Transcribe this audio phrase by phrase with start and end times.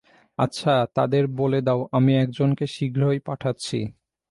[0.39, 3.79] আচ্ছা তাদের বলে দাও আমি একজনকে শীঘ্রই পাঠাচ্ছি।